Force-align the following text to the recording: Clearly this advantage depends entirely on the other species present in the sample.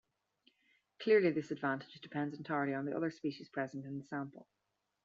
Clearly 1.03 1.29
this 1.29 1.51
advantage 1.51 2.01
depends 2.01 2.35
entirely 2.35 2.73
on 2.73 2.85
the 2.85 2.95
other 2.97 3.11
species 3.11 3.49
present 3.49 3.85
in 3.85 3.99
the 3.99 4.03
sample. 4.03 4.47